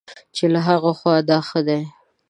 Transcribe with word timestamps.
چې 0.35 0.45
له 0.53 0.59
هغوی 0.67 0.93
خو 0.99 1.09
دا 1.29 1.37
هم 1.39 1.43
ښه 1.47 1.59
دی. 1.67 1.81